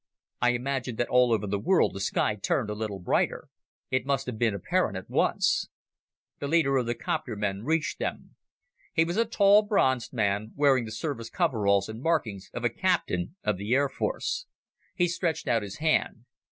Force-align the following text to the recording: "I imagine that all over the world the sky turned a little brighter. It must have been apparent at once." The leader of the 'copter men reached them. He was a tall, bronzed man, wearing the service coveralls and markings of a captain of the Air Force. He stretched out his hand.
"I 0.41 0.49
imagine 0.53 0.95
that 0.95 1.09
all 1.09 1.31
over 1.31 1.45
the 1.45 1.59
world 1.59 1.93
the 1.93 1.99
sky 1.99 2.33
turned 2.35 2.71
a 2.71 2.73
little 2.73 2.97
brighter. 2.97 3.49
It 3.91 4.03
must 4.03 4.25
have 4.25 4.39
been 4.39 4.55
apparent 4.55 4.97
at 4.97 5.11
once." 5.11 5.69
The 6.39 6.47
leader 6.47 6.77
of 6.77 6.87
the 6.87 6.95
'copter 6.95 7.35
men 7.35 7.61
reached 7.63 7.99
them. 7.99 8.35
He 8.93 9.05
was 9.05 9.15
a 9.17 9.25
tall, 9.25 9.61
bronzed 9.61 10.11
man, 10.11 10.53
wearing 10.55 10.85
the 10.85 10.91
service 10.91 11.29
coveralls 11.29 11.87
and 11.87 12.01
markings 12.01 12.49
of 12.51 12.63
a 12.63 12.69
captain 12.71 13.35
of 13.43 13.57
the 13.57 13.75
Air 13.75 13.89
Force. 13.89 14.47
He 14.95 15.07
stretched 15.07 15.47
out 15.47 15.61
his 15.61 15.77
hand. 15.77 16.25